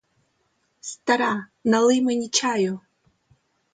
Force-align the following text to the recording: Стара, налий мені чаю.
Стара, 0.81 1.47
налий 1.63 2.01
мені 2.01 2.29
чаю. 2.29 2.79